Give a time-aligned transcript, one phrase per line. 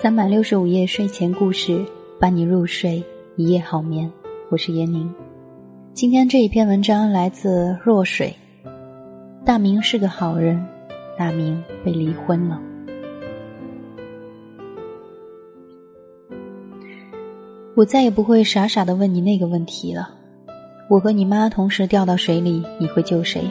[0.00, 1.84] 三百六十五夜睡前故事，
[2.18, 3.04] 伴你入睡，
[3.36, 4.10] 一夜好眠。
[4.48, 5.12] 我是闫宁。
[5.92, 8.34] 今天这一篇文章来自若水。
[9.44, 10.66] 大明是个好人，
[11.18, 12.58] 大明被离婚了。
[17.76, 20.08] 我再也不会傻傻的问你那个问题了。
[20.88, 23.42] 我和你妈同时掉到水里，你会救谁？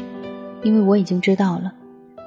[0.64, 1.71] 因为我已经知道了，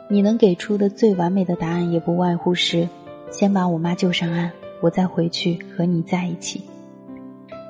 [0.08, 2.88] 你能给出的最完美的答案，也不外乎是。
[3.30, 6.62] 先把我妈救上岸，我再回去和你在一起。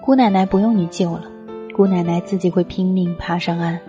[0.04, 1.24] 姑奶奶不用你救了，
[1.74, 3.80] 姑奶奶自己会拼命爬上岸，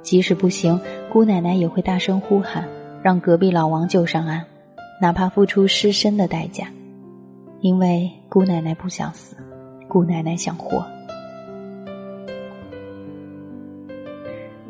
[0.00, 0.80] 即使不行，
[1.12, 2.68] 姑奶奶也会大声呼喊，
[3.02, 4.44] 让隔壁老王救上岸，
[5.02, 6.68] 哪怕付出失身的代价，
[7.60, 9.36] 因为姑奶奶不想死，
[9.88, 10.86] 姑奶奶想活。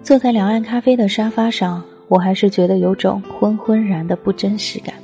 [0.02, 4.94] 坐在两岸咖啡的沙发上，我还是觉得有种昏昏然的不真实感。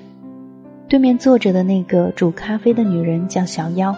[0.88, 3.94] 对面坐着的那个煮咖啡的女人叫小妖，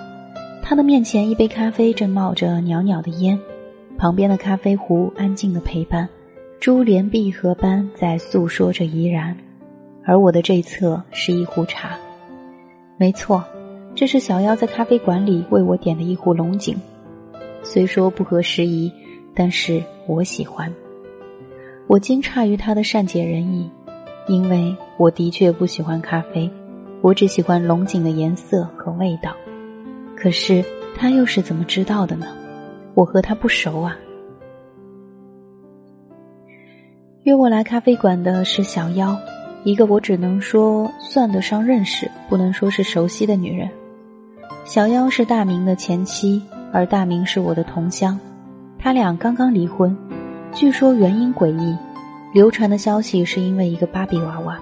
[0.63, 3.39] 她的面前一杯咖啡正冒着袅袅的烟，
[3.99, 6.09] 旁边的咖啡壶安静的陪伴，
[6.61, 9.37] 珠联璧合般在诉说着怡然，
[10.05, 11.97] 而我的这一侧是一壶茶，
[12.97, 13.45] 没错，
[13.95, 16.77] 这是小妖在咖啡馆里为我点的一壶龙井，
[17.63, 18.91] 虽说不合时宜，
[19.35, 20.73] 但是我喜欢，
[21.87, 23.71] 我惊诧于她的善解人意，
[24.27, 26.51] 因为我的确不喜欢咖啡。
[27.03, 29.33] 我只喜欢龙井的颜色和味道，
[30.17, 30.65] 可是
[30.97, 32.27] 他又是怎么知道的呢？
[32.95, 33.97] 我和他不熟啊。
[37.23, 39.17] 约我来咖啡馆的是小妖，
[39.63, 43.71] 一个我只能说算得上认识，不能说是熟悉的女人。
[44.65, 48.19] 小妖是大明的前妻，而大明是我的同乡，
[48.79, 49.97] 他俩刚刚离婚，
[50.57, 51.77] 据说原因诡异，
[52.33, 54.59] 流传的消息是因为一个芭比娃娃。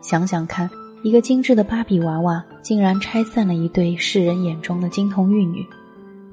[0.00, 0.70] 想想看。
[1.02, 5.66] 一个精致的芭比娃娃竟然拆散了一对世人眼中的金童玉女，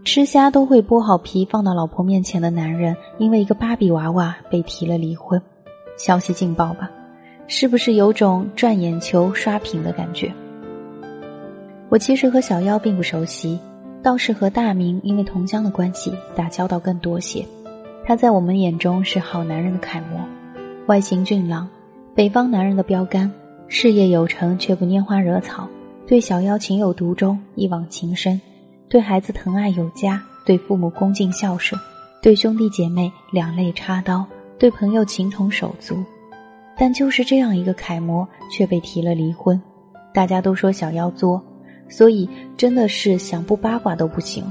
[0.06, 5.42] 吃虾都会剥好皮放到老婆面前的男人，因为一个芭比娃娃被提了离婚，
[5.98, 6.88] 消息劲爆吧？
[7.48, 10.31] 是不是有种赚眼球、刷屏的感觉？
[11.90, 13.58] 我其实和小妖并不熟悉，
[14.03, 17.44] 倒是和大明因为同乡的关系打交道更多些。
[18.06, 20.20] 他在我们眼中是好男人的楷模，
[20.88, 21.68] 外形俊朗，
[22.16, 23.32] 北方男人的标杆。
[23.72, 25.68] 事业有成却不拈花惹草，
[26.08, 28.40] 对小妖情有独钟，一往情深；
[28.90, 31.80] 对孩子疼爱有加，对父母恭敬孝顺，
[32.20, 34.26] 对兄弟姐妹两肋插刀，
[34.58, 36.04] 对朋友情同手足。
[36.76, 39.62] 但就是这样一个楷模，却被提了离婚。
[40.16, 41.40] 大家都说小妖作，
[41.90, 42.28] 所以
[42.58, 44.44] 真的是想不八卦都不行。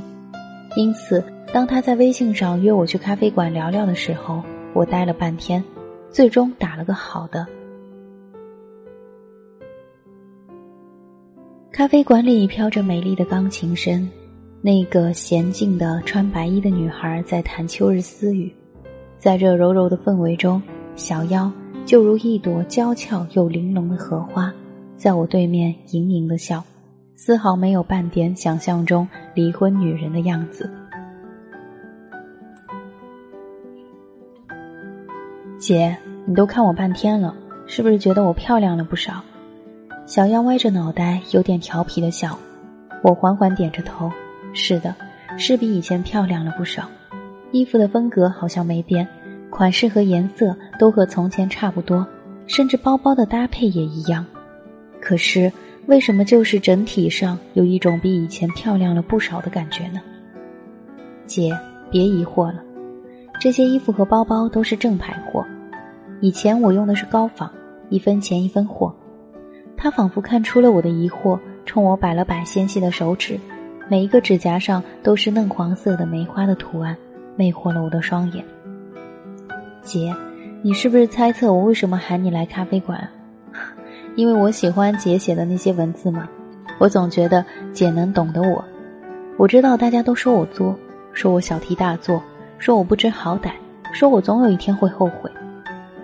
[0.77, 4.43] 因此，当他在微信上约我去咖啡馆聊聊的时候，
[4.75, 5.65] 我待了半天，
[6.11, 7.47] 最终打了个好的。
[11.73, 14.09] 咖啡馆里飘着美丽的钢琴声，
[14.61, 18.53] 那个娴静的穿白衣的女孩在弹秋日私语，
[19.19, 20.63] 在这柔柔的氛围中，
[20.97, 21.51] 小妖
[21.87, 24.53] 就如一朵娇俏又玲珑的荷花，
[24.97, 26.63] 在我对面盈盈的笑，
[27.15, 30.71] 丝毫没有半点想象中离婚女人的样子。
[35.59, 37.35] 姐，你都看我半天了，
[37.67, 39.23] 是不是觉得我漂亮了不少？
[40.07, 42.39] 小妖歪着脑袋，有点调皮的笑。
[43.03, 44.11] 我缓缓点着头
[44.55, 44.95] ：“是的，
[45.37, 46.89] 是比以前漂亮了不少。
[47.51, 49.07] 衣服的风格好像没变，
[49.51, 52.07] 款式和颜色都和从前差不多，
[52.47, 54.25] 甚至包包的搭配也一样。
[55.01, 55.53] 可是，
[55.87, 60.01] 为什么就是整体上有一种比以前漂亮了不少的感觉呢？”
[61.27, 61.57] 姐，
[61.91, 62.63] 别疑惑了，
[63.39, 65.47] 这些衣服和包包都是正牌货。
[66.21, 67.49] 以前我用的是高仿，
[67.89, 68.95] 一分钱一分货。
[69.77, 73.39] 他仿佛看出了我的疑惑，冲我摆了摆纤细的手指，
[73.89, 76.97] 每一个指甲上都是嫩黄色的梅花的图案，
[77.37, 78.45] 魅惑了我的双眼。
[79.83, 80.13] 姐，
[80.63, 83.09] 你是不是猜测我为什么喊你来咖啡馆？
[84.17, 86.29] 因为我喜欢姐写的那些文字吗？
[86.79, 88.65] 我总觉得姐能懂得我。
[89.37, 90.77] 我知道大家都说我作，
[91.13, 92.21] 说我小题大做，
[92.59, 93.53] 说我不知好歹，
[93.93, 95.31] 说我总有一天会后悔。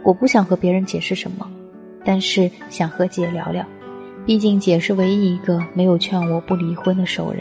[0.02, 1.46] 我不想和别人解释什么。
[2.06, 3.64] 但是想和姐聊聊，
[4.26, 7.40] 毕竟姐是唯一一个没有劝我不离婚的熟人。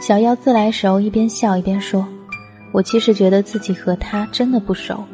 [0.00, 2.04] 小妖自来熟，一边笑一边说
[2.74, 5.04] ：“我其实觉得自己和他真的不熟，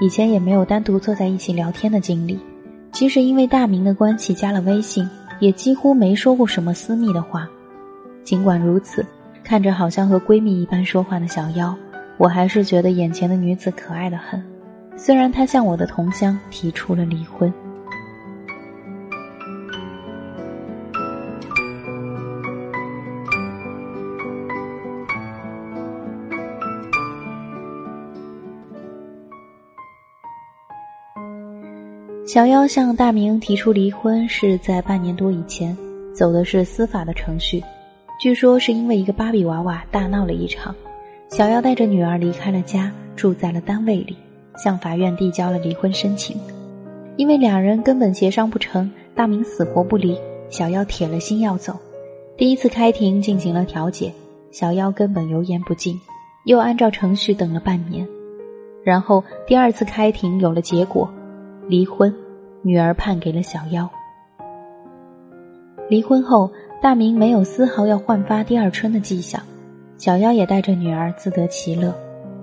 [0.00, 2.38] 以前也没有单独坐在一起聊天的经历。
[2.92, 5.04] 即使因为大明的关系加了微信，
[5.40, 7.48] 也几乎没说过什么私密的话。
[8.22, 9.04] 尽管如此，
[9.44, 11.76] 看着好像和闺蜜一般说话的小妖，
[12.16, 14.42] 我还是觉得眼前的女子可爱的很。”
[14.96, 17.52] 虽然她向我的同乡提出了离婚。
[32.26, 35.76] 小妖向大明提出离婚是在半年多以前，
[36.12, 37.62] 走的是司法的程序。
[38.18, 40.74] 据说是因为一个芭比娃娃大闹了一场，
[41.28, 44.16] 小妖带着女儿离开了家，住在了单位里，
[44.56, 46.36] 向法院递交了离婚申请。
[47.16, 50.16] 因为两人根本协商不成，大明死活不离，
[50.48, 51.76] 小妖铁了心要走。
[52.36, 54.12] 第一次开庭进行了调解，
[54.50, 56.00] 小妖根本油盐不进，
[56.44, 58.06] 又按照程序等了半年，
[58.84, 61.08] 然后第二次开庭有了结果。
[61.68, 62.14] 离婚，
[62.62, 63.90] 女儿判给了小妖。
[65.88, 66.50] 离婚后，
[66.84, 69.40] 大明没有丝毫要焕发第二春的迹象，
[69.96, 71.94] 小妖也带着女儿自得其乐。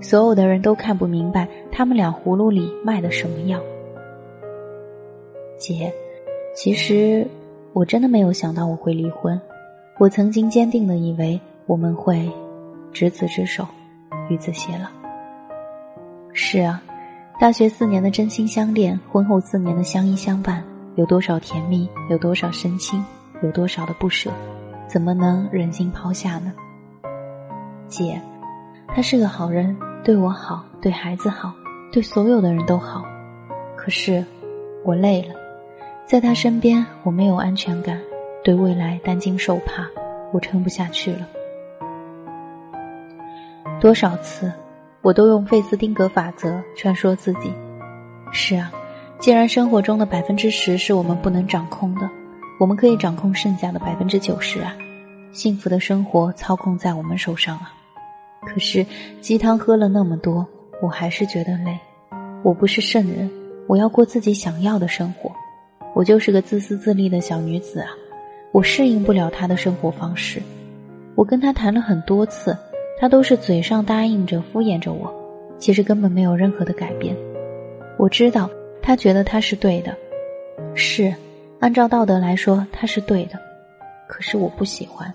[0.02, 3.60] 所有的人都看不明白他们俩葫芦里卖的什么药。
[5.60, 5.94] 姐，
[6.56, 7.28] 其实
[7.74, 9.40] 我真的没有想到我会离婚，
[10.00, 12.28] 我曾经坚定的以为我们会
[12.92, 13.64] 执子之手，
[14.28, 14.88] 与子偕老。
[16.34, 16.82] 是啊。
[17.40, 20.64] 大学四年的真心相恋，婚后四年的相依相伴，
[20.96, 23.06] 有多少甜蜜，有多少深情，
[23.42, 24.32] 有多少的不舍，
[24.88, 26.54] 怎么能忍心抛下呢？
[27.88, 28.22] 姐，
[28.88, 31.54] 他是个好人，对我好，对孩子好，
[31.92, 33.04] 对所有的人都好。
[33.76, 34.24] 可是，
[34.86, 35.36] 我累了，
[36.06, 38.00] 在他身边我没有安全感，
[38.44, 39.88] 对未来担惊受怕，
[40.32, 41.28] 我撑不下去了。
[43.80, 44.52] 多少次？
[45.02, 47.52] 我都用费斯汀格法则劝说自己：
[48.32, 48.72] 是啊，
[49.18, 52.08] 既然生活中的百分之十是我们不能掌控的，
[52.62, 54.78] 我们可以掌控剩下的百分之九十啊！
[55.32, 57.74] 幸福的生活操控在我们手上啊！
[58.46, 58.86] 可是
[59.20, 60.48] 鸡汤喝了那么多，
[60.80, 61.76] 我还是觉得累。
[62.44, 63.28] 我不是圣人，
[63.66, 65.32] 我要过自己想要的生活。
[65.96, 67.90] 我就是个自私自利的小女子啊！
[68.52, 70.40] 我适应不了他的生活方式。
[71.16, 72.56] 我跟他谈了很多次。
[73.00, 75.12] 他都是嘴上答应着敷衍着我，
[75.58, 77.18] 其实根本没有任何的改变。
[77.98, 78.48] 我知道
[78.84, 79.98] 他觉得他是对的，
[80.76, 81.12] 是
[81.62, 83.40] 按照道德来说他是对的，
[84.08, 85.14] 可是我不喜欢。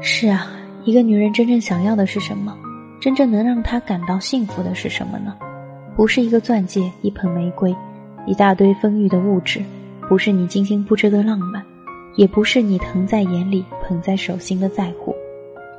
[0.00, 0.46] 是啊，
[0.84, 2.56] 一个女人真正想要的是什么？
[3.00, 5.36] 真正能让她感到幸福的是什么呢？
[5.96, 7.74] 不是一个钻戒，一盆玫瑰。
[8.26, 9.60] 一大堆丰裕的物质，
[10.08, 11.64] 不是你精心布置的浪漫，
[12.14, 15.12] 也不是你疼在眼里、捧在手心的在乎，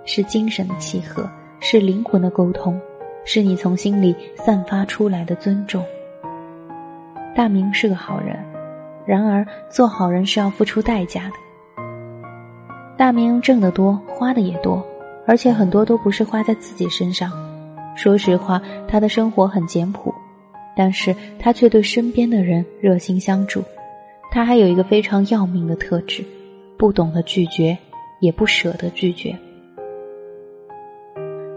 [0.03, 2.79] 是精神的契合，是灵魂的沟通，
[3.25, 5.83] 是你从心里散发出来的尊重。
[7.35, 8.37] 大明是个好人，
[9.05, 11.83] 然而做好人是要付出代价的。
[12.97, 14.85] 大明挣得多，花的也多，
[15.25, 17.31] 而且很多都不是花在自己身上。
[17.95, 20.13] 说实话，他的生活很简朴。
[20.75, 23.61] 但是他却对身边的人热心相助，
[24.31, 26.23] 他还有一个非常要命的特质，
[26.77, 27.77] 不懂得拒绝，
[28.21, 29.37] 也不舍得拒绝。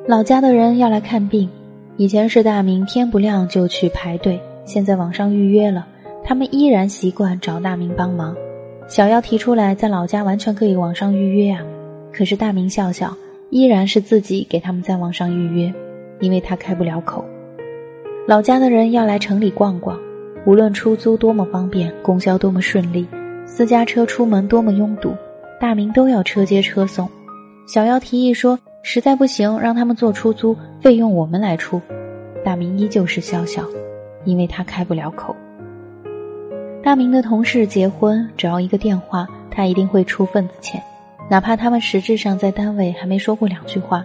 [0.05, 1.49] 老家的人要来看病，
[1.97, 5.87] 以前是大明天不亮就去排队，现在网上预约了，
[6.25, 8.35] 他们依然习惯找大明帮忙。
[8.89, 11.63] 小妖提出来，在老家完全可以网上预约啊，
[12.13, 13.17] 可是大明笑笑，
[13.51, 15.73] 依然是自己给他们在网上预约，
[16.19, 17.25] 因为他开不了口。
[18.27, 19.97] 老家的人要来城里逛逛，
[20.45, 23.07] 无论出租多么方便，公交多么顺利，
[23.47, 25.15] 私家车出门多么拥堵，
[25.61, 27.09] 大明都要车接车送。
[27.69, 31.81] 小妖提议说：“实在不行，让他们做出租，费用我们来出。”
[32.45, 33.65] 大明依旧是笑笑，
[34.25, 35.35] 因为他开不了口。
[36.83, 40.83] 大明的同事结婚，只要一个电话，他一定会出份子钱，
[41.31, 44.05] 哪怕他们实质上在单位还没说过两句话，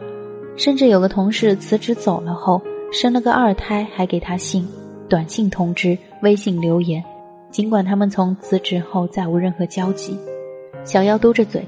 [0.56, 2.62] 甚至有个同事辞职走了后。
[2.90, 4.66] 生了个二胎，还给他信、
[5.10, 7.04] 短信通知、微信留言。
[7.52, 10.18] 尽管他们从辞职后再无任何交集，
[10.86, 11.68] 小妖嘟着嘴，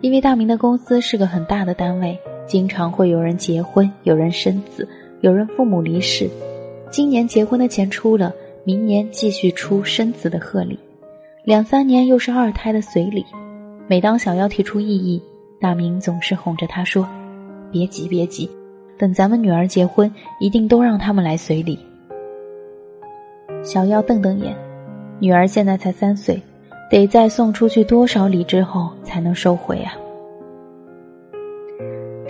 [0.00, 2.16] 因为大明的公司是个很大的单位，
[2.50, 4.88] 经常会有人结婚、有人生子、
[5.20, 6.28] 有人父母离世。
[6.90, 10.76] 今年结婚的钱出了，明年继续出生子的贺礼，
[11.44, 13.24] 两三年又是二胎的随礼。
[13.86, 15.22] 每当小妖提出异议，
[15.60, 17.08] 大明总是哄着他说
[17.70, 18.50] ：“别急，别急。”
[18.98, 21.78] 等咱们女儿结婚，一定都让他们来随礼。
[23.62, 24.56] 小妖瞪瞪眼，
[25.20, 26.42] 女儿现在才三岁，
[26.90, 29.94] 得再送出去多少礼之后才能收回啊？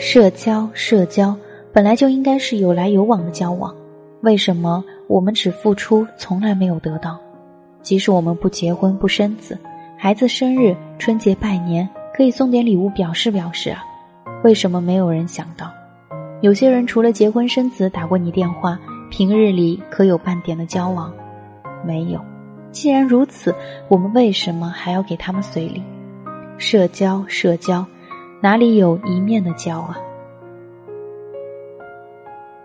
[0.03, 1.37] 社交，社交
[1.75, 3.77] 本来就应该是有来有往的交往，
[4.23, 7.19] 为什么我们只付出，从来没有得到？
[7.83, 9.59] 即使我们不结婚不生子，
[9.99, 13.85] 孩子生日、春节拜年，可以送点礼物表示表示啊。
[14.43, 15.71] 为什么没有人想到？
[16.41, 18.81] 有些人除了结婚生子打过你电话，
[19.11, 21.13] 平日里可有半点的交往？
[21.85, 22.19] 没有。
[22.73, 23.55] 既然如此，
[23.89, 25.83] 我们为什么还要给他们随礼？
[26.57, 27.85] 社交，社交，
[28.43, 29.99] 哪里有一面的交啊？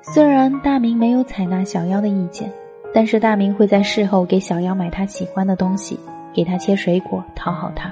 [0.02, 2.50] 虽然大明没有采纳小妖的意见，
[2.94, 6.00] 但是大明会在事后给小妖买他喜欢的东西，
[6.34, 7.92] 给他切水果讨好他。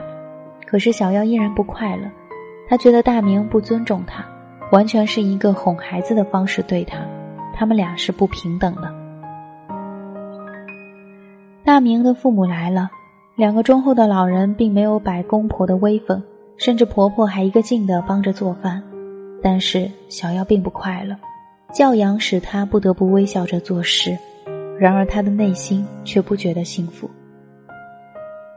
[0.66, 2.10] 可是小妖依然不快乐，
[2.70, 4.24] 他觉得大明不尊重他，
[4.72, 7.00] 完全是一个哄孩子的方式对他，
[7.54, 8.90] 他们俩是不平等的。
[11.66, 12.90] 大明的父母来了，
[13.36, 16.24] 两个忠厚的老人并没有摆公婆的威风，
[16.58, 18.82] 甚至婆婆还一个劲的帮着做饭。
[19.42, 21.16] 但是小妖并不快乐，
[21.74, 24.18] 教养使她不得不微笑着做事，
[24.80, 27.10] 然而她的内心却不觉得幸福。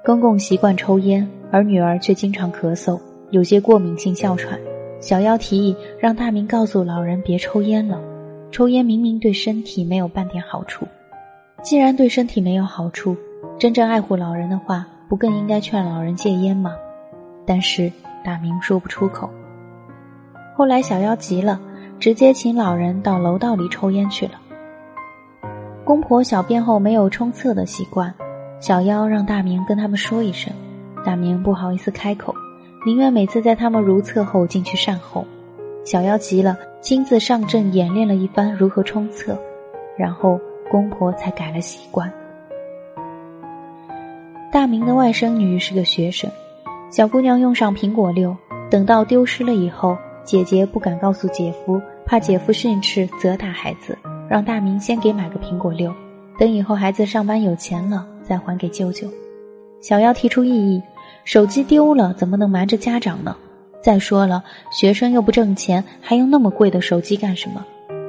[0.04, 3.00] 公公习惯抽烟，而女儿却经常咳嗽，
[3.30, 4.56] 有些过敏性哮喘。
[5.00, 8.00] 小妖提议让大明告诉老人别抽烟了，
[8.52, 10.86] 抽烟明明对身体没有半点好处。
[11.62, 13.16] 既然对身体没有好处，
[13.58, 16.76] 真正爱护老人的话，不更应该劝老人戒烟吗？
[17.46, 17.90] 但是
[18.24, 19.30] 大明说不出口。
[20.56, 21.60] 后来小妖急了，
[22.00, 24.32] 直接请老人到楼道里抽烟去了。
[25.84, 28.12] 公婆小便后没有冲厕的习惯，
[28.60, 30.52] 小妖让大明跟他们说一声，
[31.04, 32.34] 大明不好意思开口，
[32.84, 35.24] 宁愿每次在他们如厕后进去善后。
[35.84, 39.38] 小妖急了，亲自上阵演练了一番如何冲厕，
[39.96, 40.38] 然后。
[40.68, 42.12] 公婆才改了习惯。
[44.50, 46.28] 大明的外甥女是个学生，
[46.88, 48.34] 小姑娘用上苹果六，
[48.70, 55.92] 等到丢失了以后，姐姐不敢告诉姐夫，怕姐夫训斥责打孩子，让大明先给买个苹果六，
[56.38, 59.08] 等以后孩子上班有钱了再还给舅舅。
[59.80, 60.82] 小妖提出异议：
[61.24, 63.36] 手机丢了怎么能瞒着家长呢？
[63.82, 67.64] 再说了，学生又不挣钱，还用那么贵的手机干什么？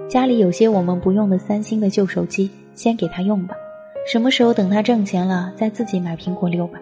[0.07, 3.55] 家里有些我们不用的三星的旧手机，先给他用吧。
[4.11, 6.79] 什么时候等他挣钱了，再自己买苹果六吧。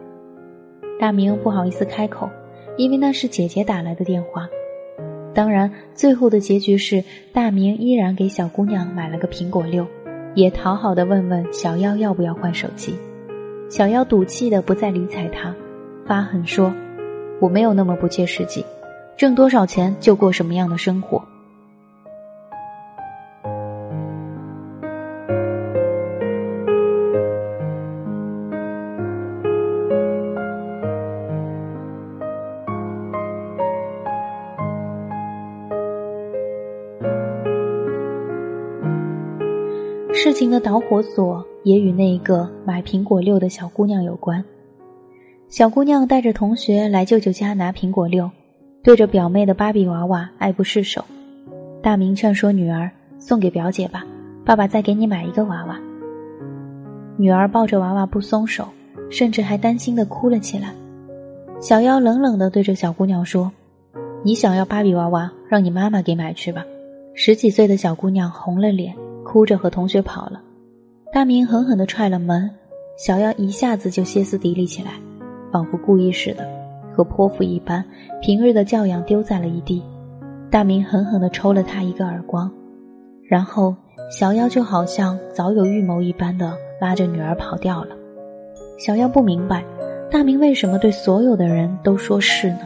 [1.00, 2.30] 大明不好意思开口，
[2.78, 4.48] 因为那是姐姐打来的电话。
[5.34, 9.86] 当然，最后的结局是大明依然给小姑娘买了个苹果六，
[10.34, 12.96] 也讨好的问问小妖要不要换手机。
[13.70, 15.54] 小妖赌气的不再理睬他，
[16.06, 16.74] 发狠说
[17.42, 18.64] ：“我没有那么不切实际，
[19.18, 21.22] 挣多少钱就过什么样的生活。”
[40.36, 44.44] 情的导火索也与那个买苹果六的小姑娘有关。
[45.48, 48.30] 小姑娘带着同学来舅舅家拿苹果六，
[48.84, 51.06] 对着表妹的芭比娃娃爱不释手。
[51.82, 54.06] 大明劝说女儿送给表姐吧，
[54.44, 55.80] 爸爸再给你买一个娃娃。
[57.16, 58.68] 女儿抱着娃娃不松手，
[59.10, 60.74] 甚至还担心的哭了起来。
[61.62, 63.54] 小妖冷冷的对着小姑娘说
[64.22, 66.66] ：“你想要芭比娃娃，让你妈妈给买去吧。”
[67.16, 68.94] 十几岁的小姑娘红了脸。
[69.26, 70.40] 哭着和同学跑了，
[71.12, 72.50] 大明狠狠地踹了门，
[72.96, 74.92] 小妖一下子就歇斯底里起来，
[75.52, 76.48] 仿佛故意似的，
[76.94, 77.84] 和泼妇一般，
[78.22, 79.84] 平日的教养丢在了一地。
[80.52, 82.50] 大明狠狠地抽了他一个耳光，
[83.28, 83.76] 然后
[84.10, 87.96] 小妖就好像早有预谋一般的拉着女儿跑掉了。
[88.78, 89.66] 小妖不明白，
[90.10, 92.60] 大明为什么对所有的人都说是呢？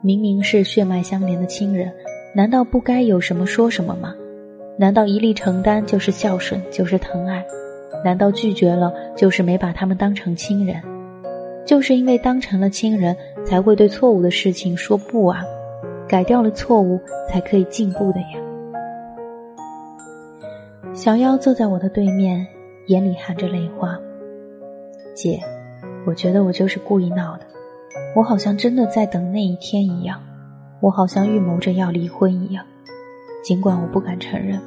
[0.00, 1.92] 明明是血脉相连的亲人，
[2.34, 4.14] 难道不该有什么说什么吗？
[4.80, 7.44] 难道一力承担就是孝顺，就是疼爱？
[8.04, 10.80] 难道拒绝了就是没把他们当成亲人？
[11.66, 15.42] 就是因为当成了亲人，才会对错误的事情说不啊？
[16.06, 18.38] 改掉了错误，才可以进步的呀。
[20.94, 22.46] 小妖坐在我的对面，
[22.86, 23.98] 眼里含着泪花。
[25.12, 25.40] 姐，
[26.06, 27.40] 我觉得我就是故意闹的，
[28.14, 30.22] 我好像真的在等那一天一样，
[30.80, 32.64] 我好像预谋着要离婚一样。
[33.42, 34.60] 尽管我不敢承认，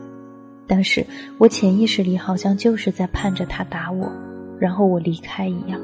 [0.67, 1.05] 但是
[1.37, 4.11] 我潜意识里好像就是在盼着他打我，
[4.59, 5.79] 然后我离开一样。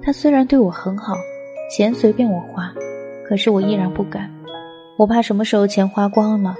[0.00, 1.16] 他虽然对我很好，
[1.70, 2.72] 钱随便我花，
[3.28, 4.30] 可是我依然不敢。
[4.96, 6.54] 我怕什么时候钱花光了，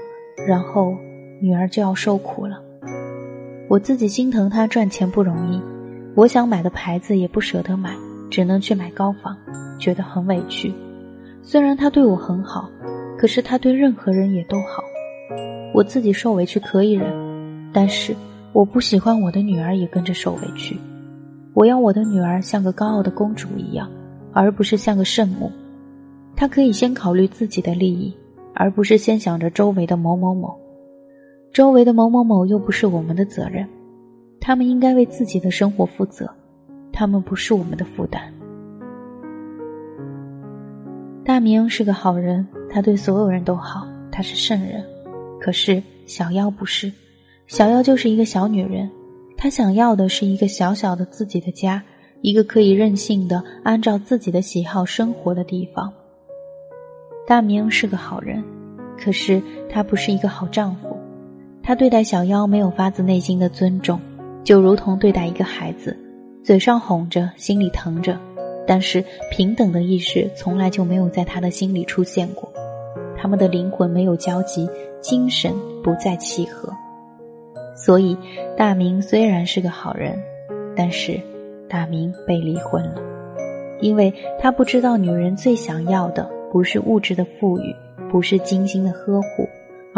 [0.47, 0.95] 然后
[1.41, 2.61] 女儿就要受苦了。
[3.69, 5.63] 我自己心疼他赚钱不容易，
[6.15, 7.95] 我想买的牌子也不舍得买，
[8.31, 9.37] 只能去买高仿，
[9.79, 10.75] 觉得很委屈。
[11.41, 12.69] 虽然他对我很好，
[13.17, 14.83] 可是他对任何人也都好。
[15.77, 17.13] 我自己受委屈可以忍，
[17.71, 18.17] 但是
[18.55, 20.75] 我不喜欢我的女儿也跟着受委屈。
[21.53, 23.87] 我要我的女儿像个高傲的公主一样，
[24.33, 25.53] 而不是像个圣母。
[26.35, 28.17] 她可以先考虑自己的利益，
[28.55, 30.59] 而不是先想着周围的某某某。
[31.53, 33.69] 周围的某某某又不是我们的责任，
[34.41, 36.27] 他们应该为自己的生活负责，
[36.91, 38.33] 他们不是我们的负担。
[41.23, 44.83] 大明是个好人，他对所有人都好，他是圣人。
[45.47, 46.91] 可是小妖不是，
[47.47, 48.91] 小妖就是一个小女人，
[49.37, 51.81] 她想要的是一个小小的自己的家，
[52.21, 55.93] 一个可以任性的按照自己的喜好生活的地方。
[57.29, 58.43] 大明是个好人，
[58.99, 60.97] 可是他不是一个好丈夫。
[61.63, 64.01] 他对待小妖没有发自内心的尊重，
[64.43, 65.97] 就如同对待一个孩子，
[66.43, 68.19] 嘴上哄着，心里疼着，
[68.67, 72.53] 但是平等的意识从来就没有在他的心里出现过。
[73.17, 74.69] 他们的灵魂没有交集，
[75.01, 76.73] 精神不再契合。
[77.75, 78.17] 所以，
[78.57, 80.19] 大明虽然是个好人，
[80.77, 81.21] 但是
[81.69, 82.97] 大明被离婚了，
[83.81, 87.75] 因为他不知道女人最想要的不是物质的富裕，
[88.11, 89.49] 不是精心的呵护。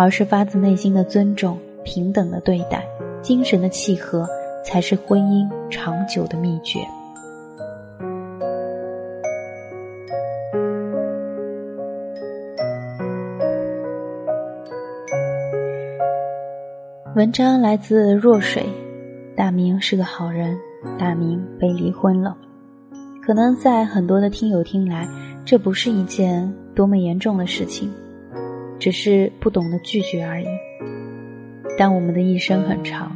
[0.00, 2.86] 而是发自内心的尊重、平等的对待、
[3.20, 4.28] 精神的契合，
[4.64, 6.78] 才是婚姻长久的秘诀。
[17.18, 18.64] 文章来自若水，
[19.34, 20.56] 大明是个好人，
[20.96, 22.38] 大明被离婚了。
[23.20, 25.08] 可能在很多的听友听来，
[25.44, 27.90] 这不是一件多么严重的事情。
[28.78, 30.46] 只是不懂得拒绝而已。
[31.76, 33.10] 但我们的一生很长，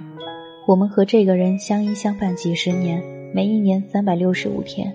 [0.66, 3.00] 我们和这个人相依相伴几十年，
[3.32, 4.92] 每一年三百六十五天，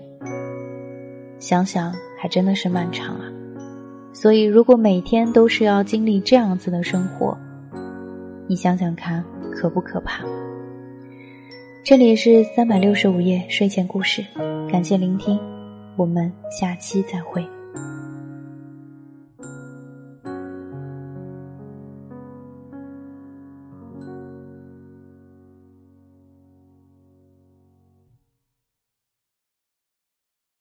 [1.38, 3.24] 想想还真的是漫长啊。
[4.12, 7.38] 所以，如果每天都是要经历这样子的生活，
[8.50, 10.24] 你想想看，可不可怕？
[11.84, 14.24] 这里是三百六十五夜睡前故事，
[14.72, 15.38] 感谢聆听，
[15.98, 17.46] 我们下期再会。